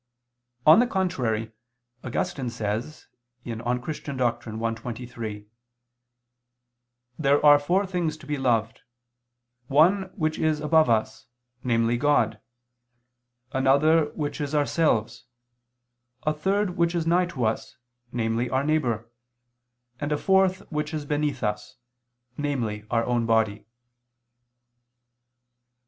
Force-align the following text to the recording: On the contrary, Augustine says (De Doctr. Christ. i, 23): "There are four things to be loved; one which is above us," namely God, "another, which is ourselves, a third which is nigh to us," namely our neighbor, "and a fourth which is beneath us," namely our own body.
On 0.65 0.79
the 0.79 0.87
contrary, 0.87 1.51
Augustine 2.03 2.49
says 2.49 3.05
(De 3.43 3.55
Doctr. 3.55 4.43
Christ. 4.57 4.69
i, 4.79 4.81
23): 4.81 5.47
"There 7.19 7.45
are 7.45 7.59
four 7.59 7.85
things 7.85 8.17
to 8.17 8.25
be 8.25 8.35
loved; 8.39 8.81
one 9.67 10.05
which 10.15 10.39
is 10.39 10.59
above 10.59 10.89
us," 10.89 11.27
namely 11.63 11.97
God, 11.97 12.39
"another, 13.53 14.05
which 14.15 14.41
is 14.41 14.55
ourselves, 14.55 15.25
a 16.23 16.33
third 16.33 16.71
which 16.77 16.95
is 16.95 17.05
nigh 17.05 17.27
to 17.27 17.45
us," 17.45 17.77
namely 18.11 18.49
our 18.49 18.63
neighbor, 18.63 19.07
"and 19.99 20.11
a 20.11 20.17
fourth 20.17 20.61
which 20.71 20.95
is 20.95 21.05
beneath 21.05 21.43
us," 21.43 21.77
namely 22.37 22.85
our 22.89 23.05
own 23.05 23.27
body. 23.27 23.67